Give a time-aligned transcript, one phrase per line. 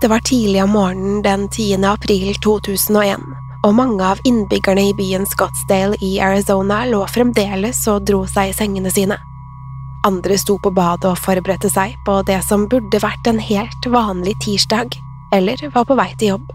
[0.00, 1.84] Det var tidlig om morgenen den 10.
[1.84, 3.20] april 2001,
[3.66, 8.54] og mange av innbyggerne i byen Scottsdale i Arizona lå fremdeles og dro seg i
[8.54, 9.18] sengene sine.
[10.06, 14.36] Andre sto på badet og forberedte seg på det som burde vært en helt vanlig
[14.46, 14.94] tirsdag,
[15.34, 16.46] eller var på vei til jobb.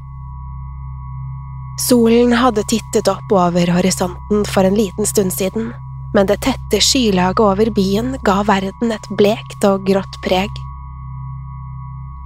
[1.84, 5.74] Solen hadde tittet opp over horisonten for en liten stund siden,
[6.16, 10.64] men det tette skylaget over byen ga verden et blekt og grått preg.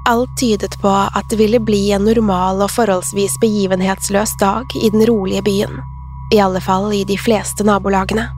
[0.08, 5.04] Alt tydet på at det ville bli en normal og forholdsvis begivenhetsløs dag i den
[5.10, 5.82] rolige byen,
[6.32, 8.30] i alle fall i de fleste nabolagene.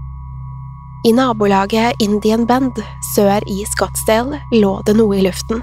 [1.06, 2.82] I nabolaget Indian Bend,
[3.14, 5.62] sør i Scottsdale, lå det noe i luften.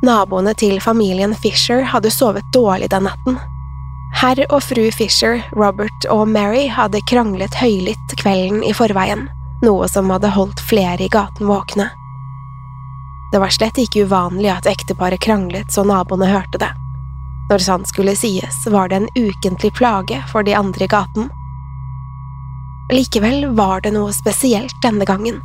[0.00, 3.36] Naboene til familien Fisher hadde sovet dårlig den natten.
[4.16, 9.28] Herr og fru Fisher, Robert og Mary hadde kranglet høylytt kvelden i forveien,
[9.60, 11.90] noe som hadde holdt flere i gaten våkne.
[13.32, 16.70] Det var slett ikke uvanlig at ekteparet kranglet så naboene hørte det.
[17.50, 21.28] Når sant skulle sies, var det en ukentlig plage for de andre i gaten.
[22.92, 25.40] Likevel var det noe spesielt denne gangen.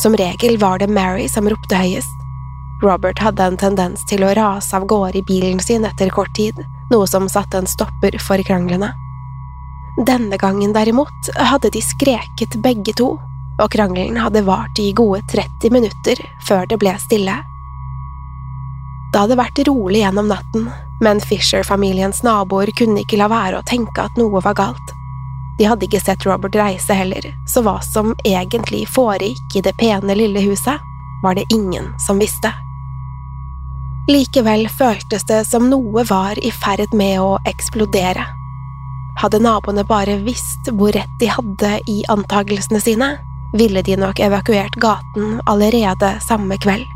[0.00, 2.12] Som regel var det Mary som ropte høyest.
[2.82, 6.56] Robert hadde en tendens til å rase av gårde i bilen sin etter kort tid,
[6.90, 8.90] noe som satte en stopper for kranglene.
[10.08, 13.14] Denne gangen derimot hadde de skreket begge to,
[13.62, 17.36] og krangelen hadde vart i gode 30 minutter før det ble stille.
[19.12, 20.66] Det hadde vært rolig gjennom natten,
[21.04, 24.94] men Fisher-familiens naboer kunne ikke la være å tenke at noe var galt.
[25.58, 30.16] De hadde ikke sett Robert reise heller, så hva som egentlig foregikk i det pene
[30.18, 30.82] lille huset,
[31.22, 32.50] var det ingen som visste.
[34.10, 38.26] Likevel føltes det som noe var i ferd med å eksplodere.
[39.22, 43.12] Hadde naboene bare visst hvor rett de hadde i antagelsene sine,
[43.54, 46.86] ville de nok evakuert gaten allerede samme kveld.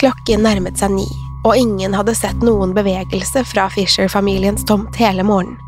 [0.00, 1.08] Klokken nærmet seg ni,
[1.44, 5.58] og ingen hadde sett noen bevegelse fra Fisher-familiens tomt hele morgenen.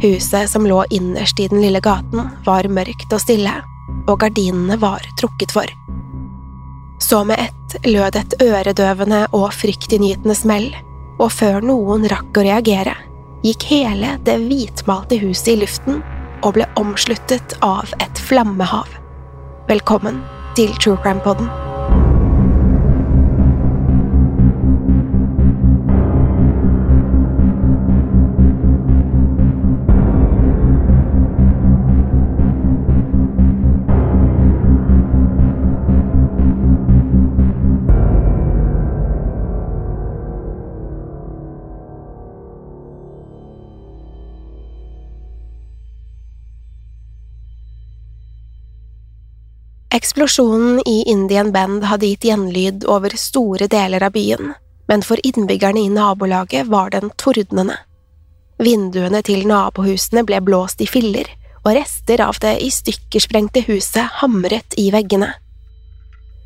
[0.00, 3.52] Huset som lå innerst i den lille gaten, var mørkt og stille,
[4.06, 5.66] og gardinene var trukket for.
[7.02, 10.70] Så med ett lød et øredøvende og fryktinngytende smell,
[11.18, 12.94] og før noen rakk å reagere,
[13.44, 16.00] gikk hele det hvitmalte huset i luften
[16.42, 18.88] og ble omsluttet av et flammehav.
[19.68, 20.22] Velkommen
[20.58, 21.69] til True Crime Podden.
[49.92, 54.52] Eksplosjonen i Indian Bend hadde gitt gjenlyd over store deler av byen,
[54.86, 57.74] men for innbyggerne i nabolaget var den tordnende.
[58.62, 61.26] Vinduene til nabohusene ble blåst i filler,
[61.64, 65.32] og rester av det i stykker sprengte huset hamret i veggene.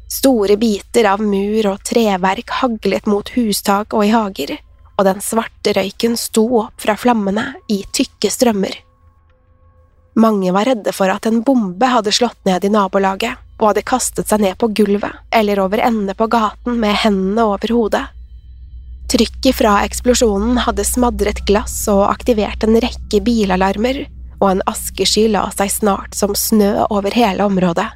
[0.08, 4.56] Store biter av mur og treverk haglet mot hustak og i hager,
[4.96, 8.83] og den svarte røyken sto opp fra flammene i tykke strømmer.
[10.14, 14.30] Mange var redde for at en bombe hadde slått ned i nabolaget, og hadde kastet
[14.30, 18.04] seg ned på gulvet eller over ende på gaten med hendene over hodet.
[19.10, 24.04] Trykket fra eksplosjonen hadde smadret glass og aktivert en rekke bilalarmer,
[24.40, 27.86] og en askesky la seg snart som snø over hele området.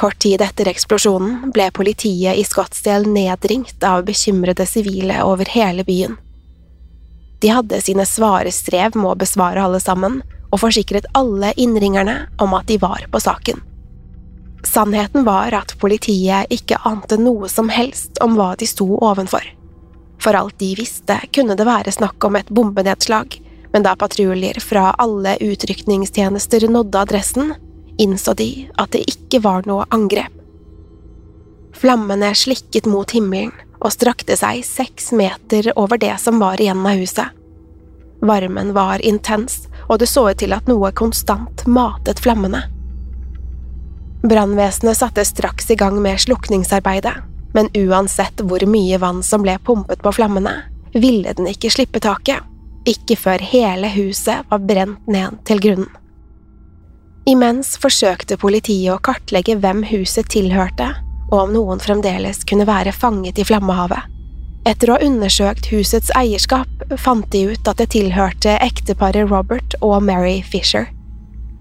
[0.00, 6.16] Kort tid etter eksplosjonen ble politiet i Scottsdale nedringt av bekymrede sivile over hele byen.
[7.40, 10.20] De hadde sine svare strev med å besvare alle sammen,
[10.50, 13.62] og forsikret alle innringerne om at de var på saken.
[14.66, 19.44] Sannheten var at politiet ikke ante noe som helst om hva de sto ovenfor.
[20.20, 23.38] For alt de visste, kunne det være snakk om et bombenedslag,
[23.72, 27.54] men da patruljer fra alle utrykningstjenester nådde adressen,
[28.00, 30.34] innså de at det ikke var noe angrep.
[31.80, 36.98] Flammene slikket mot himmelen og strakte seg seks meter over det som var igjen av
[37.00, 37.36] huset.
[38.20, 42.62] Varmen var intens, og det så ut til at noe konstant matet flammene.
[44.22, 47.16] Brannvesenet satte straks i gang med slukningsarbeidet,
[47.56, 50.52] men uansett hvor mye vann som ble pumpet på flammene,
[50.94, 52.44] ville den ikke slippe taket,
[52.86, 55.90] ikke før hele huset var brent ned til grunnen.
[57.28, 60.88] Imens forsøkte politiet å kartlegge hvem huset tilhørte,
[61.30, 64.19] og om noen fremdeles kunne være fanget i flammehavet.
[64.68, 70.02] Etter å ha undersøkt husets eierskap fant de ut at det tilhørte ekteparet Robert og
[70.04, 70.90] Mary Fisher.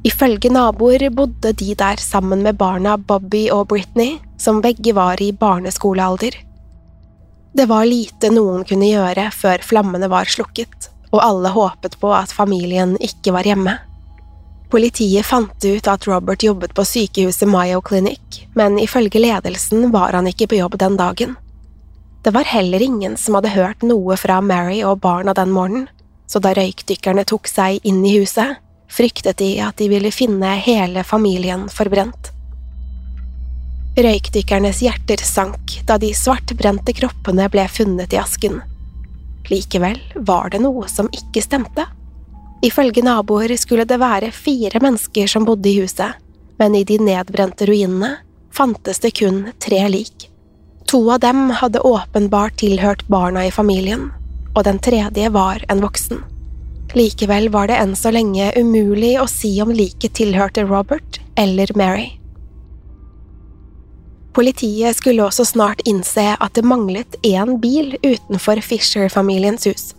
[0.03, 5.31] Ifølge naboer bodde de der sammen med barna Bobby og Britney, som begge var i
[5.31, 6.35] barneskolealder.
[7.55, 12.31] Det var lite noen kunne gjøre før flammene var slukket, og alle håpet på at
[12.35, 13.75] familien ikke var hjemme.
[14.69, 20.29] Politiet fant ut at Robert jobbet på sykehuset Mayo Clinic, men ifølge ledelsen var han
[20.29, 21.35] ikke på jobb den dagen.
[22.23, 25.87] Det var heller ingen som hadde hørt noe fra Mary og barna den morgenen,
[26.27, 28.59] så da røykdykkerne tok seg inn i huset,
[28.91, 32.33] fryktet de at de ville finne hele familien forbrent.
[33.99, 38.59] Røykdykkernes hjerter sank da de svartbrente kroppene ble funnet i asken.
[39.49, 41.87] Likevel var det noe som ikke stemte.
[42.65, 46.19] Ifølge naboer skulle det være fire mennesker som bodde i huset,
[46.59, 48.17] men i de nedbrente ruinene
[48.55, 50.27] fantes det kun tre lik.
[50.89, 54.07] To av dem hadde åpenbart tilhørt barna i familien,
[54.55, 56.23] og den tredje var en voksen.
[56.97, 62.07] Likevel var det enn så lenge umulig å si om liket tilhørte Robert eller Mary.
[64.33, 69.91] Politiet skulle også snart innse at det manglet én bil utenfor Fisher-familiens hus.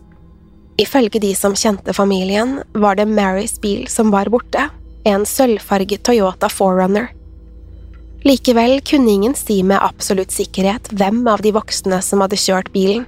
[0.82, 4.66] Ifølge de som kjente familien, var det Marys bil som var borte,
[5.06, 7.12] en sølvfarget Toyota Forerunner.
[8.20, 13.06] Likevel kunne ingen si med absolutt sikkerhet hvem av de voksne som hadde kjørt bilen.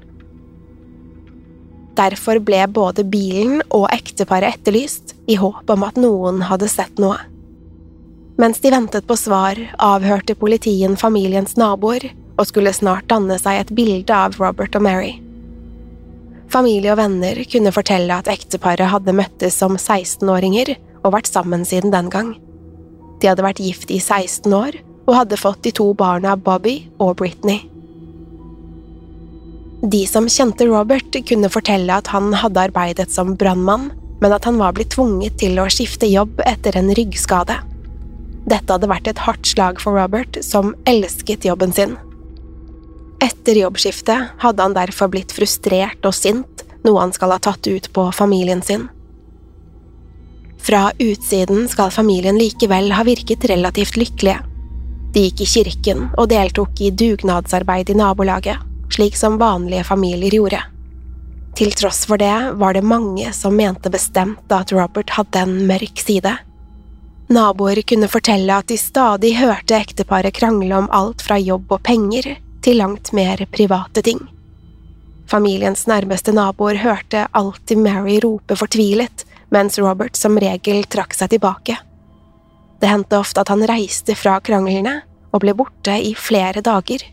[1.99, 7.19] Derfor ble både bilen og ekteparet etterlyst, i håp om at noen hadde sett noe.
[8.41, 12.09] Mens de ventet på svar, avhørte politien familiens naboer
[12.41, 15.19] og skulle snart danne seg et bilde av Robert og Mary.
[16.53, 20.73] Familie og venner kunne fortelle at ekteparet hadde møttes som 16-åringer
[21.03, 22.33] og vært sammen siden den gang.
[23.21, 27.17] De hadde vært gift i 16 år og hadde fått de to barna Bobby og
[27.21, 27.65] Britney.
[29.83, 33.91] De som kjente Robert, kunne fortelle at han hadde arbeidet som brannmann,
[34.23, 37.57] men at han var blitt tvunget til å skifte jobb etter en ryggskade.
[38.47, 41.97] Dette hadde vært et hardt slag for Robert, som elsket jobben sin.
[43.23, 47.91] Etter jobbskiftet hadde han derfor blitt frustrert og sint, noe han skal ha tatt ut
[47.95, 48.87] på familien sin.
[50.63, 54.39] Fra utsiden skal familien likevel ha virket relativt lykkelige.
[55.13, 58.61] De gikk i kirken og deltok i dugnadsarbeid i nabolaget,
[58.93, 60.63] slik som vanlige familier gjorde.
[61.57, 66.01] Til tross for det var det mange som mente bestemt at Robert hadde en mørk
[66.01, 66.33] side.
[67.33, 72.35] Naboer kunne fortelle at de stadig hørte ekteparet krangle om alt fra jobb og penger
[72.65, 74.21] til langt mer private ting.
[75.29, 81.77] Familiens nærmeste naboer hørte alltid Mary rope fortvilet, mens Robert som regel trakk seg tilbake.
[82.83, 84.99] Det hendte ofte at han reiste fra kranglene
[85.31, 87.05] og ble borte i flere dager.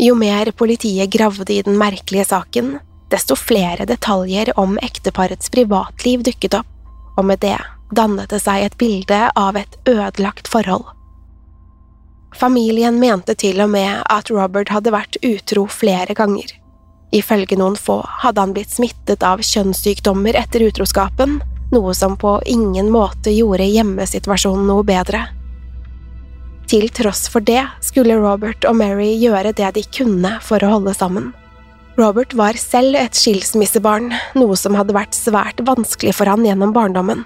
[0.00, 2.78] Jo mer politiet gravde i den merkelige saken,
[3.12, 6.70] desto flere detaljer om ekteparets privatliv dukket opp,
[7.16, 7.58] og med det
[7.94, 10.86] dannet det seg et bilde av et ødelagt forhold.
[12.34, 16.50] Familien mente til og med at Robert hadde vært utro flere ganger.
[17.14, 21.40] Ifølge noen få hadde han blitt smittet av kjønnssykdommer etter utroskapen,
[21.70, 25.26] noe som på ingen måte gjorde hjemmesituasjonen noe bedre.
[26.70, 30.94] Til tross for det skulle Robert og Mary gjøre det de kunne for å holde
[30.94, 31.32] sammen.
[31.98, 37.24] Robert var selv et skilsmissebarn, noe som hadde vært svært vanskelig for han gjennom barndommen.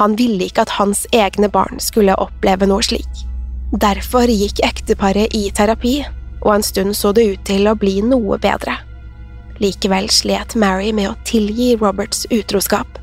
[0.00, 3.26] Han ville ikke at hans egne barn skulle oppleve noe slik.
[3.72, 6.00] Derfor gikk ekteparet i terapi,
[6.42, 8.74] og en stund så det ut til å bli noe bedre.
[9.62, 13.01] Likevel slet Mary med å tilgi Roberts utroskap.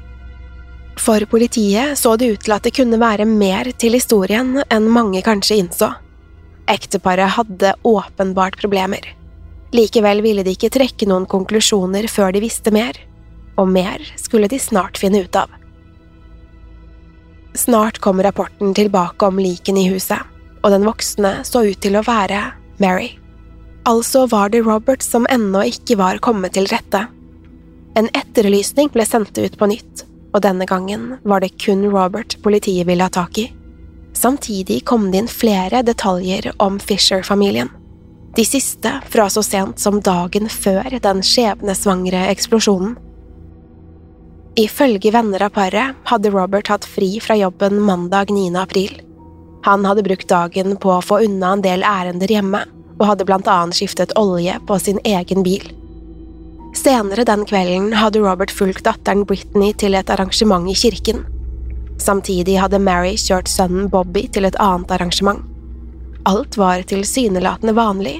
[1.00, 5.22] For politiet så det ut til at det kunne være mer til historien enn mange
[5.24, 5.94] kanskje innså.
[6.70, 9.08] Ekteparet hadde åpenbart problemer.
[9.74, 12.98] Likevel ville de ikke trekke noen konklusjoner før de visste mer,
[13.58, 15.53] og mer skulle de snart finne ut av.
[17.58, 20.20] Snart kom rapporten tilbake om likene i huset,
[20.62, 22.44] og den voksne så ut til å være
[22.82, 23.13] Mary.
[23.89, 27.06] Altså var det Robert som ennå ikke var kommet til rette.
[27.98, 32.88] En etterlysning ble sendt ut på nytt, og denne gangen var det kun Robert politiet
[32.88, 33.50] ville ha tak i.
[34.13, 37.69] Samtidig kom det inn flere detaljer om Fisher-familien.
[38.36, 42.98] De siste fra så sent som dagen før den skjebnesvangre eksplosjonen.
[44.59, 48.51] Ifølge venner av paret hadde Robert hatt fri fra jobben mandag 9.
[48.59, 49.00] april.
[49.65, 52.65] Han hadde brukt dagen på å få unna en del ærender hjemme,
[53.00, 55.63] og hadde blant annet skiftet olje på sin egen bil.
[56.79, 61.25] Senere den kvelden hadde Robert fulgt datteren Britney til et arrangement i kirken.
[62.00, 65.43] Samtidig hadde Mary kjørt sønnen Bobby til et annet arrangement.
[66.29, 68.15] Alt var tilsynelatende vanlig,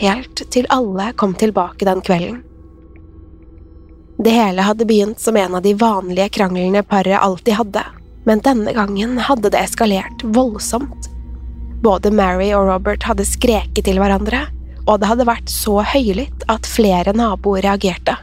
[0.00, 2.40] helt til alle kom tilbake den kvelden.
[4.18, 7.84] Det hele hadde begynt som en av de vanlige kranglene paret alltid hadde,
[8.26, 11.12] men denne gangen hadde det eskalert voldsomt.
[11.80, 14.48] Både Mary og Robert hadde skreket til hverandre,
[14.90, 18.16] og det hadde vært så høylytt at flere naboer reagerte.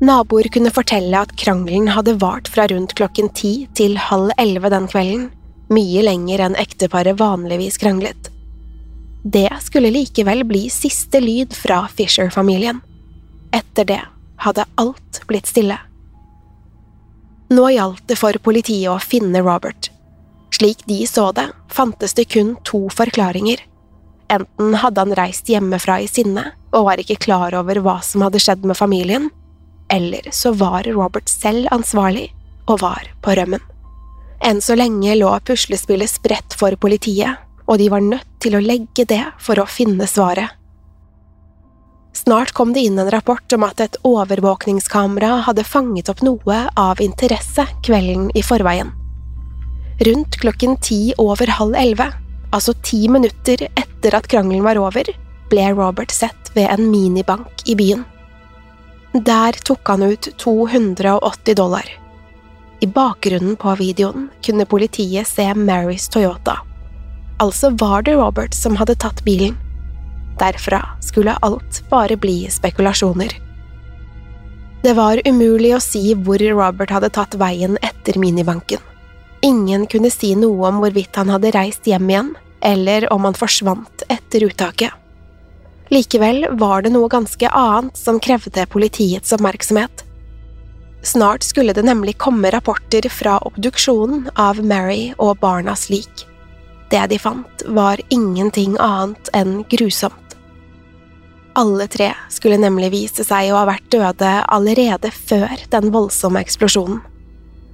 [0.00, 4.86] Naboer kunne fortelle at krangelen hadde vart fra rundt klokken ti til halv elleve den
[4.90, 5.28] kvelden,
[5.74, 8.30] mye lenger enn ekteparet vanligvis kranglet.
[9.24, 12.80] Det skulle likevel bli siste lyd fra Fisher-familien.
[13.52, 14.00] Etter det
[14.40, 15.76] hadde alt blitt stille.
[17.50, 19.90] Nå gjaldt det for politiet å finne Robert.
[20.54, 23.60] Slik de så det, fantes det kun to forklaringer.
[24.28, 28.40] Enten hadde han reist hjemmefra i sinne og var ikke klar over hva som hadde
[28.42, 29.30] skjedd med familien,
[29.88, 32.28] eller så var Robert selv ansvarlig
[32.68, 33.62] og var på rømmen.
[34.44, 39.04] Enn så lenge lå puslespillet spredt for politiet, og de var nødt til å legge
[39.08, 40.54] det for å finne svaret.
[42.16, 47.02] Snart kom det inn en rapport om at et overvåkningskamera hadde fanget opp noe av
[47.04, 48.90] interesse kvelden i forveien.
[50.06, 52.08] Rundt klokken ti over halv elleve,
[52.54, 53.66] altså ti minutter
[53.98, 55.04] etter at krangelen var over,
[55.50, 58.04] ble Robert sett ved en minibank i byen.
[59.12, 61.84] Der tok han ut 280 dollar.
[62.80, 66.60] I bakgrunnen på videoen kunne politiet se Marys Toyota.
[67.38, 69.56] Altså var det Robert som hadde tatt bilen.
[70.38, 73.34] Derfra skulle alt bare bli spekulasjoner.
[74.82, 78.78] Det var umulig å si hvor Robert hadde tatt veien etter minibanken.
[79.42, 84.02] Ingen kunne si noe om hvorvidt han hadde reist hjem igjen, eller om han forsvant
[84.08, 84.92] etter uttaket.
[85.88, 90.04] Likevel var det noe ganske annet som krevde politiets oppmerksomhet.
[91.02, 96.26] Snart skulle det nemlig komme rapporter fra obduksjonen av Mary og barnas lik.
[96.90, 100.36] Det de fant, var ingenting annet enn grusomt.
[101.58, 107.00] Alle tre skulle nemlig vise seg å ha vært døde allerede før den voldsomme eksplosjonen.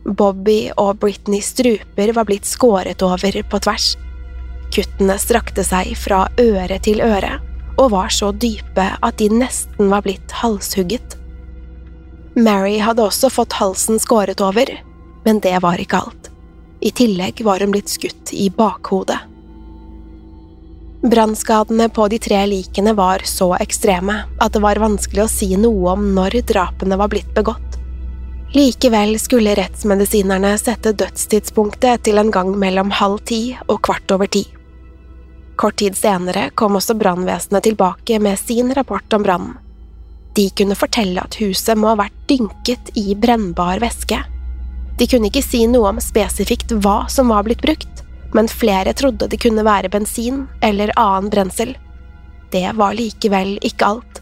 [0.05, 3.95] Bobby og Britneys struper var blitt skåret over på tvers.
[4.75, 7.37] Kuttene strakte seg fra øre til øre
[7.79, 11.17] og var så dype at de nesten var blitt halshugget.
[12.35, 14.71] Mary hadde også fått halsen skåret over,
[15.25, 16.31] men det var ikke alt.
[16.83, 19.21] I tillegg var hun blitt skutt i bakhodet.
[21.05, 25.93] Brannskadene på de tre likene var så ekstreme at det var vanskelig å si noe
[25.93, 27.79] om når drapene var blitt begått.
[28.55, 34.47] Likevel skulle rettsmedisinerne sette dødstidspunktet til en gang mellom halv ti og kvart over ti.
[35.57, 39.59] Kort tid senere kom også brannvesenet tilbake med sin rapport om brannen.
[40.35, 44.19] De kunne fortelle at huset må ha vært dynket i brennbar væske.
[44.99, 48.03] De kunne ikke si noe om spesifikt hva som var blitt brukt,
[48.35, 51.77] men flere trodde det kunne være bensin eller annen brensel.
[52.51, 54.21] Det var likevel ikke alt.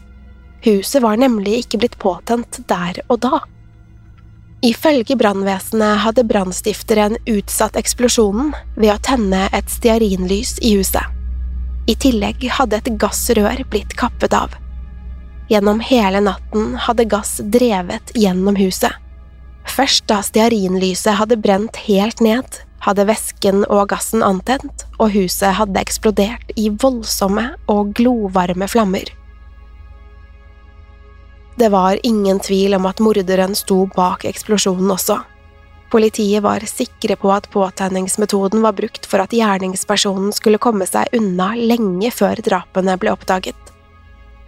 [0.63, 3.41] Huset var nemlig ikke blitt påtent der og da.
[4.63, 11.22] Ifølge brannvesenet hadde brannstifteren utsatt eksplosjonen ved å tenne et stearinlys i huset.
[11.87, 14.53] I tillegg hadde et gassrør blitt kappet av.
[15.51, 18.93] Gjennom hele natten hadde gass drevet gjennom huset.
[19.67, 25.79] Først da stearinlyset hadde brent helt ned, hadde væsken og gassen antent, og huset hadde
[25.79, 29.11] eksplodert i voldsomme og glovarme flammer.
[31.59, 35.19] Det var ingen tvil om at morderen sto bak eksplosjonen også.
[35.93, 41.51] Politiet var sikre på at påtenningsmetoden var brukt for at gjerningspersonen skulle komme seg unna
[41.53, 43.59] lenge før drapene ble oppdaget.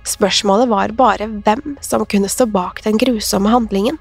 [0.09, 3.99] Spørsmålet var bare hvem som kunne stå bak den grusomme handlingen.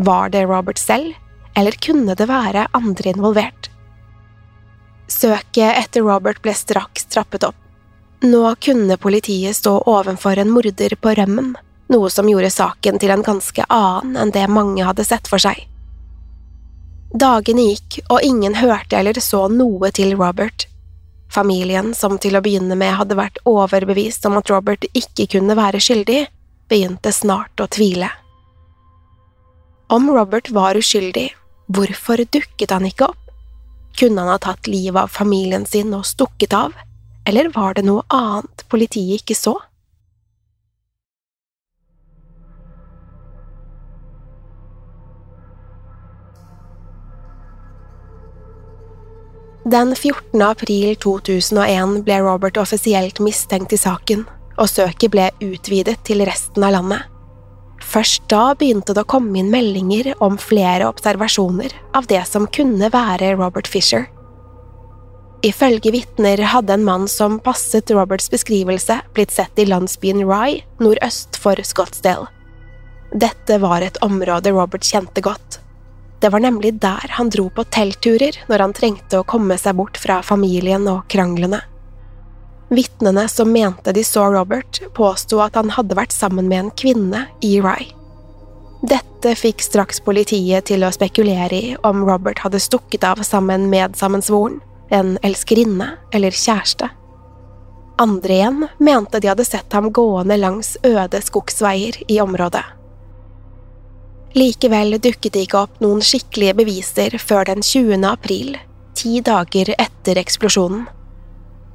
[0.00, 1.12] Var det Robert selv,
[1.52, 3.68] eller kunne det være andre involvert?
[5.12, 7.58] Søket etter Robert ble straks trappet opp.
[8.24, 11.52] Nå kunne politiet stå ovenfor en morder på rømmen,
[11.92, 15.66] noe som gjorde saken til en ganske annen enn det mange hadde sett for seg.
[17.12, 20.64] Dagene gikk, og ingen hørte eller så noe til Robert.
[21.32, 25.80] Familien, som til å begynne med hadde vært overbevist om at Robert ikke kunne være
[25.80, 26.22] skyldig,
[26.72, 28.08] begynte snart å tvile.
[29.92, 31.26] Om Robert var uskyldig,
[31.68, 33.18] hvorfor dukket han ikke opp?
[33.98, 36.72] Kunne han ha tatt livet av familien sin og stukket av,
[37.28, 39.58] eller var det noe annet politiet ikke så?
[49.64, 50.42] Den 14.
[50.42, 54.24] april 2001 ble Robert offisielt mistenkt i saken,
[54.58, 57.04] og søket ble utvidet til resten av landet.
[57.82, 62.90] Først da begynte det å komme inn meldinger om flere observasjoner av det som kunne
[62.90, 64.08] være Robert Fisher.
[65.46, 71.38] Ifølge vitner hadde en mann som passet Roberts beskrivelse, blitt sett i landsbyen Rye nordøst
[71.38, 72.26] for Scottsdale.
[73.14, 75.60] Dette var et område Robert kjente godt.
[76.22, 79.98] Det var nemlig der han dro på teltturer når han trengte å komme seg bort
[79.98, 81.58] fra familien og kranglene.
[82.70, 87.26] Vitnene som mente de så Robert, påsto at han hadde vært sammen med en kvinne
[87.44, 87.90] i Rye.
[88.82, 93.98] Dette fikk straks politiet til å spekulere i om Robert hadde stukket av sammen med
[93.98, 94.60] sammensvoren,
[94.90, 96.88] en elskerinne eller kjæreste.
[98.02, 102.64] Andre igjen mente de hadde sett ham gående langs øde skogsveier i området.
[104.32, 108.00] Likevel dukket det ikke opp noen skikkelige beviser før den 20.
[108.08, 108.54] april,
[108.96, 110.86] ti dager etter eksplosjonen.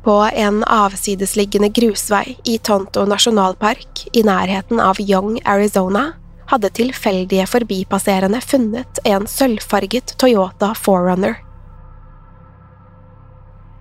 [0.08, 6.14] På en avsidesliggende grusvei i Tonto nasjonalpark i nærheten av Young, Arizona,
[6.48, 11.36] hadde tilfeldige forbipasserende funnet en sølvfarget Toyota Forerunner.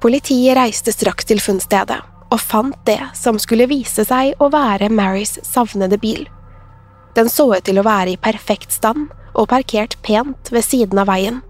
[0.02, 5.38] Politiet reiste straks til funnstedet og fant det som skulle vise seg å være Marys
[5.46, 6.26] savnede bil.
[7.16, 11.08] Den så ut til å være i perfekt stand og parkert pent ved siden av
[11.08, 11.40] veien.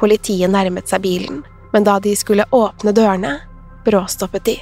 [0.00, 3.36] Politiet nærmet seg bilen, men da de skulle åpne dørene,
[3.86, 4.56] bråstoppet de.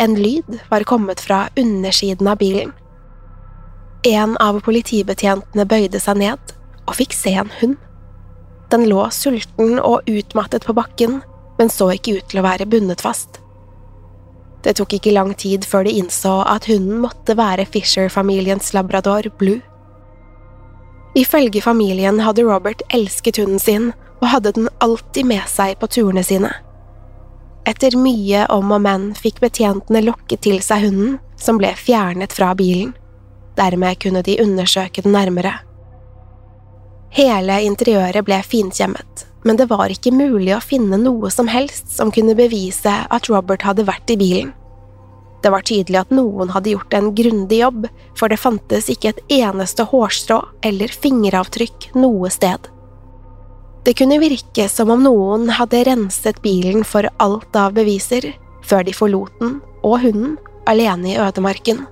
[0.00, 2.72] En lyd var kommet fra undersiden av bilen.
[4.08, 7.78] En av politibetjentene bøyde seg ned og fikk se en hund.
[8.72, 11.20] Den lå sulten og utmattet på bakken,
[11.60, 13.43] men så ikke ut til å være bundet fast.
[14.64, 19.60] Det tok ikke lang tid før de innså at hunden måtte være Fisher-familiens labrador Blue.
[21.14, 26.24] Ifølge familien hadde Robert elsket hunden sin og hadde den alltid med seg på turene
[26.24, 26.50] sine.
[27.68, 32.52] Etter mye om og men fikk betjentene lokket til seg hunden, som ble fjernet fra
[32.56, 32.92] bilen.
[33.56, 35.54] Dermed kunne de undersøke den nærmere.
[37.14, 42.12] Hele interiøret ble finkjemmet, men det var ikke mulig å finne noe som helst som
[42.12, 44.52] kunne bevise at Robert hadde vært i bilen.
[45.44, 47.82] Det var tydelig at noen hadde gjort en grundig jobb,
[48.16, 52.70] for det fantes ikke et eneste hårstrå eller fingeravtrykk noe sted.
[53.84, 58.30] Det kunne virke som om noen hadde renset bilen for alt av beviser,
[58.64, 61.84] før de forlot den og hunden alene i ødemarken.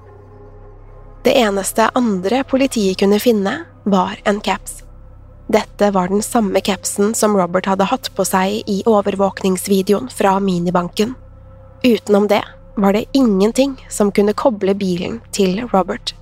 [1.23, 3.53] Det eneste andre politiet kunne finne,
[3.85, 4.81] var en caps.
[5.48, 11.14] Dette var den samme capsen som Robert hadde hatt på seg i overvåkningsvideoen fra minibanken.
[11.83, 12.44] Utenom det
[12.76, 16.14] var det ingenting som kunne koble bilen til Robert.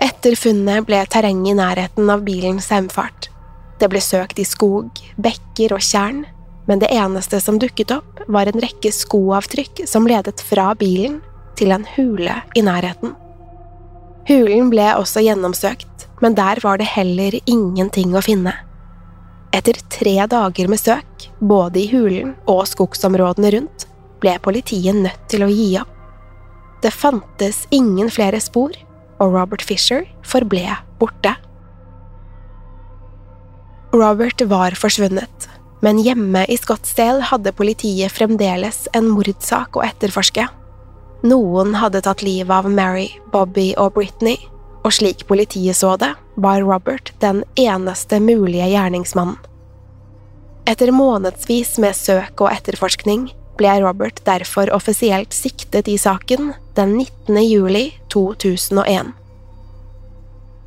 [0.00, 3.28] Etter funnet ble terrenget i nærheten av bilens heimfart.
[3.80, 4.88] Det ble søkt i skog,
[5.20, 6.24] bekker og tjern,
[6.68, 11.20] men det eneste som dukket opp, var en rekke skoavtrykk som ledet fra bilen
[11.58, 13.12] til en hule i nærheten.
[14.30, 18.52] Hulen ble også gjennomsøkt, men der var det heller ingenting å finne.
[19.50, 23.88] Etter tre dager med søk, både i hulen og skogsområdene rundt,
[24.22, 25.90] ble politiet nødt til å gi opp.
[26.80, 28.70] Det fantes ingen flere spor,
[29.18, 31.34] og Robert Fisher forble borte.
[33.90, 35.50] Robert var forsvunnet,
[35.82, 40.46] men hjemme i Scottsdale hadde politiet fremdeles en mordsak å etterforske.
[41.22, 44.38] Noen hadde tatt livet av Mary, Bobby og Britney,
[44.80, 49.36] og slik politiet så det, var Robert den eneste mulige gjerningsmannen.
[50.70, 53.28] Etter månedsvis med søk og etterforskning
[53.58, 57.40] ble Robert derfor offisielt siktet i saken den 19.
[57.44, 59.12] juli 2001.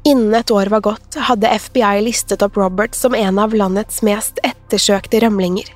[0.06, 4.42] Innen et år var gått, hadde FBI listet opp Robert som en av landets mest
[4.44, 5.70] ettersøkte rømlinger.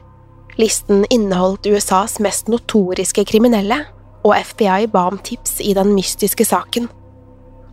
[0.59, 3.85] Listen inneholdt USAs mest notoriske kriminelle,
[4.27, 6.89] og FBI ba om tips i den mystiske saken.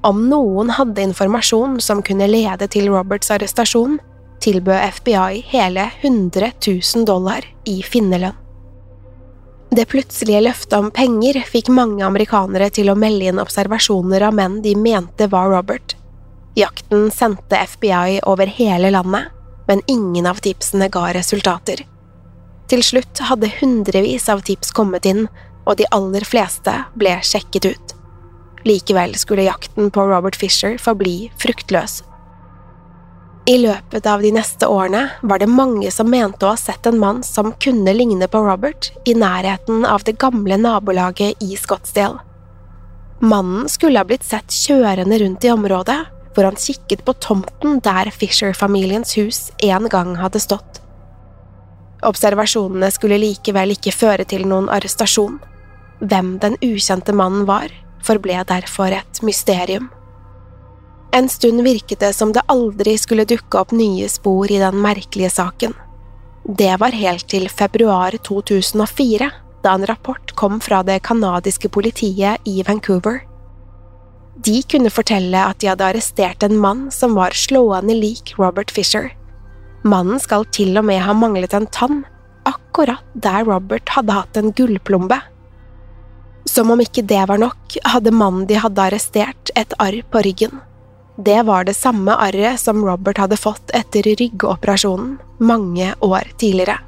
[0.04, 3.98] Om noen hadde informasjon som kunne lede til Roberts arrestasjon,
[4.44, 8.36] tilbød FBI hele 100 000 dollar i finnerlønn.
[9.74, 14.60] Det plutselige løftet om penger fikk mange amerikanere til å melde inn observasjoner av menn
[14.62, 15.96] de mente var Robert.
[16.54, 19.32] Jakten sendte FBI over hele landet,
[19.66, 21.82] men ingen av tipsene ga resultater.
[22.70, 25.26] Til slutt hadde hundrevis av tips kommet inn,
[25.64, 27.94] og de aller fleste ble sjekket ut.
[28.64, 32.03] Likevel skulle jakten på Robert Fisher forbli fruktløs.
[33.46, 36.96] I løpet av de neste årene var det mange som mente å ha sett en
[37.00, 42.22] mann som kunne ligne på Robert, i nærheten av det gamle nabolaget i Scottsdale.
[43.20, 46.00] Mannen skulle ha blitt sett kjørende rundt i området,
[46.35, 50.81] hvor han kikket på tomten der Fisher-familiens hus en gang hadde stått.
[52.05, 55.38] Observasjonene skulle likevel ikke føre til noen arrestasjon.
[56.04, 57.70] Hvem den ukjente mannen var,
[58.04, 59.88] forble derfor et mysterium.
[61.14, 65.30] En stund virket det som det aldri skulle dukke opp nye spor i den merkelige
[65.30, 65.72] saken.
[66.44, 69.30] Det var helt til februar 2004,
[69.64, 73.22] da en rapport kom fra det canadiske politiet i Vancouver.
[74.44, 79.14] De kunne fortelle at de hadde arrestert en mann som var slående lik Robert Fisher.
[79.84, 82.02] Mannen skal til og med ha manglet en tann,
[82.44, 85.22] akkurat der Robert hadde hatt en gullplombe.
[86.44, 90.61] Som om ikke det var nok, hadde mannen de hadde arrestert, et arr på ryggen.
[91.16, 96.80] Det var det samme arret som Robert hadde fått etter ryggoperasjonen mange år tidligere.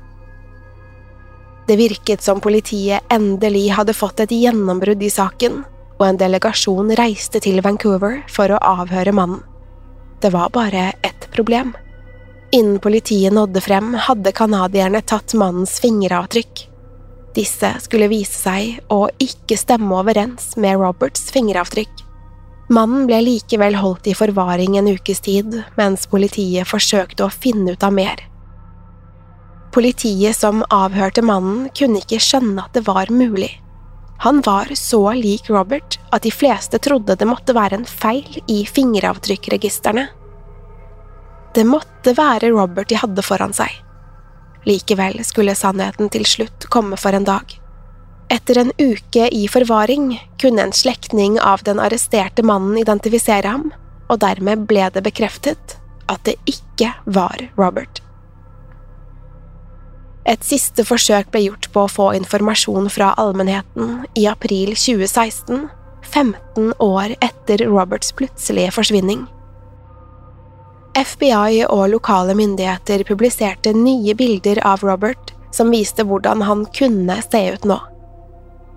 [1.66, 5.64] Det virket som politiet endelig hadde fått et gjennombrudd i saken,
[5.98, 9.42] og en delegasjon reiste til Vancouver for å avhøre mannen.
[10.20, 11.74] Det var bare ett problem.
[12.52, 16.66] Innen politiet nådde frem, hadde canadierne tatt mannens fingeravtrykk.
[17.36, 21.92] Disse skulle vise seg å ikke stemme overens med Roberts fingeravtrykk.
[22.72, 27.84] Mannen ble likevel holdt i forvaring en ukes tid, mens politiet forsøkte å finne ut
[27.86, 28.24] av mer.
[29.76, 33.52] Politiet som avhørte mannen, kunne ikke skjønne at det var mulig.
[34.24, 38.62] Han var så lik Robert at de fleste trodde det måtte være en feil i
[38.64, 40.08] fingeravtrykkregistrene.
[41.54, 43.70] Det måtte være Robert de hadde foran seg.
[44.66, 47.54] Likevel skulle sannheten til slutt komme for en dag.
[48.32, 53.70] Etter en uke i forvaring kunne en slektning av den arresterte mannen identifisere ham,
[54.10, 55.78] og dermed ble det bekreftet
[56.10, 58.02] at det ikke var Robert.
[60.26, 65.68] Et siste forsøk ble gjort på å få informasjon fra allmennheten i april 2016,
[66.02, 69.26] 15 år etter Roberts plutselige forsvinning.
[70.96, 77.42] FBI og lokale myndigheter publiserte nye bilder av Robert som viste hvordan han kunne se
[77.52, 77.76] ut nå.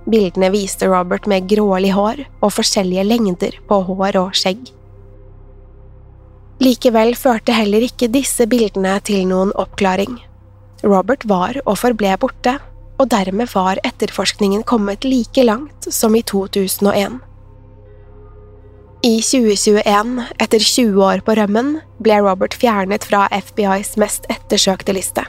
[0.10, 4.71] Bildene viste Robert med grålig hår og forskjellige lengder på hår og skjegg.
[6.60, 10.17] Likevel førte heller ikke disse bildene til noen oppklaring.
[10.84, 12.58] Robert var og forble borte,
[12.99, 17.21] og dermed var etterforskningen kommet like langt som i 2001.
[19.02, 25.24] I 2021, etter 20 år på rømmen, ble Robert fjernet fra FBIs mest ettersøkte liste.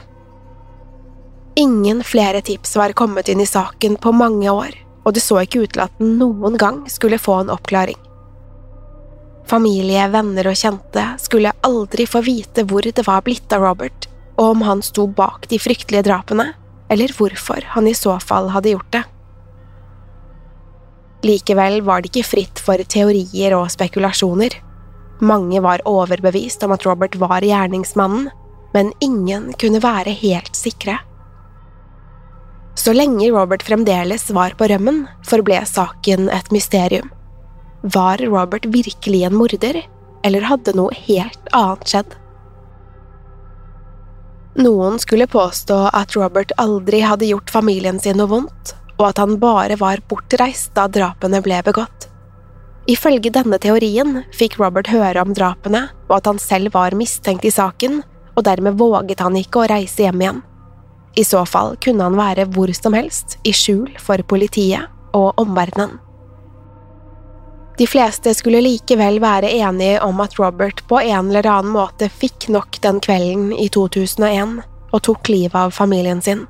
[1.55, 4.75] Ingen flere tips var kommet inn i saken på mange år,
[5.07, 7.95] og det så ikke ut til at den noen gang skulle få en oppklaring.
[9.47, 14.57] Familie, venner og kjente skulle aldri få vite hvor det var blitt av Robert, og
[14.57, 16.49] om han sto bak de fryktelige drapene,
[16.91, 19.05] eller hvorfor han i så fall hadde gjort det.
[21.25, 24.55] Likevel var det ikke fritt for teorier og spekulasjoner.
[25.21, 28.31] Mange var overbevist om at Robert var gjerningsmannen,
[28.73, 30.97] men ingen kunne være helt sikre.
[32.73, 37.11] Så lenge Robert fremdeles var på rømmen, forble saken et mysterium.
[37.83, 39.83] Var Robert virkelig en morder,
[40.25, 42.17] eller hadde noe helt annet skjedd?
[44.61, 49.39] Noen skulle påstå at Robert aldri hadde gjort familien sin noe vondt, og at han
[49.41, 52.07] bare var bortreist da drapene ble begått.
[52.89, 57.53] Ifølge denne teorien fikk Robert høre om drapene og at han selv var mistenkt i
[57.53, 58.01] saken,
[58.37, 60.39] og dermed våget han ikke å reise hjem igjen.
[61.19, 64.87] I så fall kunne han være hvor som helst, i skjul for politiet
[65.17, 65.97] og omverdenen.
[67.79, 72.49] De fleste skulle likevel være enige om at Robert på en eller annen måte fikk
[72.53, 74.59] nok den kvelden i 2001
[74.91, 76.45] og tok livet av familien sin.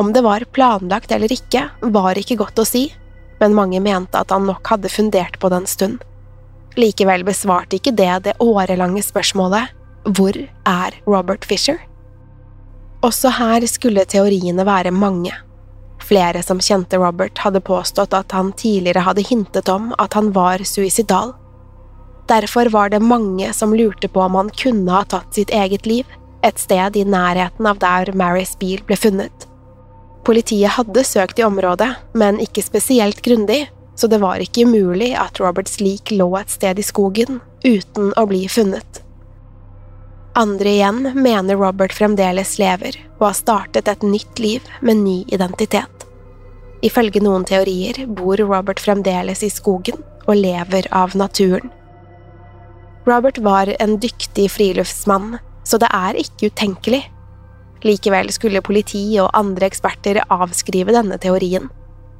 [0.00, 2.86] Om det var planlagt eller ikke, var ikke godt å si,
[3.40, 6.06] men mange mente at han nok hadde fundert på det en stund.
[6.80, 9.74] Likevel besvarte ikke det det årelange spørsmålet
[10.16, 11.76] Hvor er Robert Fisher?
[13.04, 15.34] Også her skulle teoriene være mange.
[16.00, 20.64] Flere som kjente Robert, hadde påstått at han tidligere hadde hintet om at han var
[20.64, 21.34] suicidal.
[22.32, 26.08] Derfor var det mange som lurte på om han kunne ha tatt sitt eget liv,
[26.40, 29.49] et sted i nærheten av der Marys bil ble funnet.
[30.24, 33.64] Politiet hadde søkt i området, men ikke spesielt grundig,
[33.96, 38.26] så det var ikke umulig at Roberts lik lå et sted i skogen uten å
[38.28, 39.02] bli funnet.
[40.38, 46.06] Andre igjen mener Robert fremdeles lever og har startet et nytt liv med ny identitet.
[46.86, 51.72] Ifølge noen teorier bor Robert fremdeles i skogen og lever av naturen.
[53.08, 57.02] Robert var en dyktig friluftsmann, så det er ikke utenkelig.
[57.86, 61.70] Likevel skulle politi og andre eksperter avskrive denne teorien.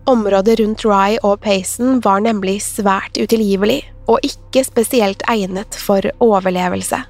[0.08, 7.02] Området rundt Rye og Payson var nemlig svært utilgivelig og ikke spesielt egnet for overlevelse.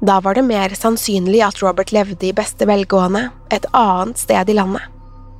[0.00, 4.56] Da var det mer sannsynlig at Robert levde i beste velgående et annet sted i
[4.56, 4.82] landet.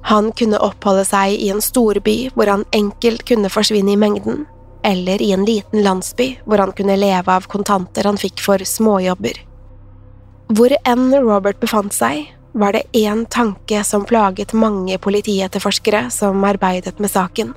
[0.04, 4.44] Han kunne oppholde seg i en storby hvor han enkelt kunne forsvinne i mengden,
[4.84, 9.49] eller i en liten landsby hvor han kunne leve av kontanter han fikk for småjobber.
[10.50, 12.24] Hvor enn Robert befant seg,
[12.58, 17.52] var det én tanke som plaget mange politietterforskere som arbeidet med saken.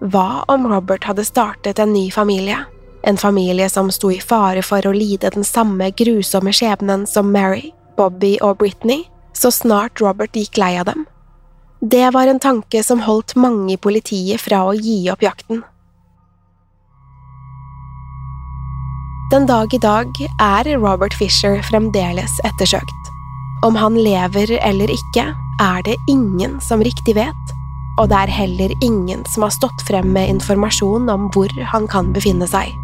[0.00, 2.64] Hva om Robert hadde startet en ny familie?
[3.06, 7.70] En familie som sto i fare for å lide den samme grusomme skjebnen som Mary,
[7.96, 11.06] Bobby og Britney, så snart Robert gikk lei av dem.
[11.80, 15.62] Det var en tanke som holdt mange i politiet fra å gi opp jakten.
[19.30, 23.10] Den dag i dag er Robert Fisher fremdeles ettersøkt.
[23.62, 25.28] Om han lever eller ikke,
[25.62, 27.52] er det ingen som riktig vet,
[28.00, 32.10] og det er heller ingen som har stått frem med informasjon om hvor han kan
[32.10, 32.74] befinne seg.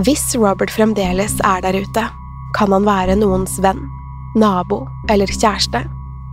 [0.00, 2.08] Hvis Robert fremdeles er der ute,
[2.56, 3.84] kan han være noens venn,
[4.32, 5.84] nabo eller kjæreste,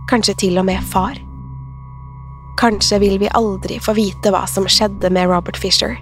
[0.08, 1.20] kanskje til og med far.
[2.56, 6.00] Kanskje vil vi aldri få vite hva som skjedde med Robert Fisher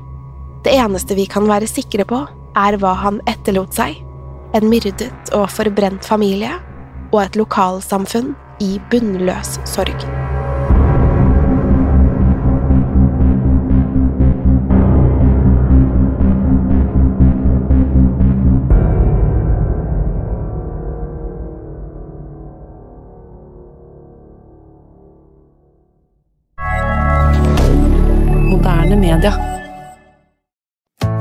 [0.68, 2.18] det eneste vi kan være sikre på,
[2.59, 4.02] er hva han etterlot seg.
[4.57, 6.52] En myrdet og forbrent familie
[7.09, 10.17] og et lokalsamfunn i bunnløs sorg.